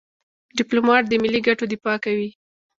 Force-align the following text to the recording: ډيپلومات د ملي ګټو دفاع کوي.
ډيپلومات 0.57 1.03
د 1.07 1.13
ملي 1.23 1.39
ګټو 1.47 1.65
دفاع 1.73 1.97
کوي. 2.05 2.29